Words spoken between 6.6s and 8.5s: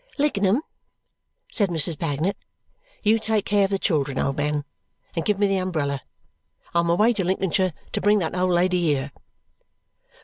I'm away to Lincolnshire to bring that old